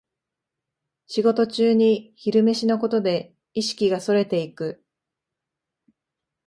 [1.05, 4.83] 仕事中に昼飯のことで意識がそれていく